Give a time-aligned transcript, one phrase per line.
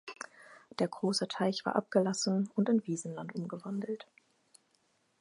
[0.79, 4.07] Der Große Teich war abgelassen und in Wiesenland umgewandelt.